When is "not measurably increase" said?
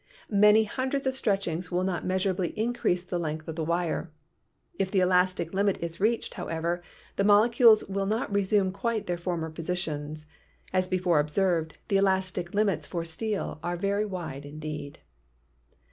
1.83-3.03